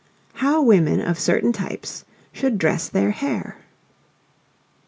HOW 0.33 0.63
WOMEN 0.63 0.99
OF 0.99 1.19
CERTAIN 1.19 1.51
TYPES 1.53 2.05
SHOULD 2.33 2.57
DRESS 2.57 2.89
THEIR 2.89 3.11
HAIR. 3.11 3.57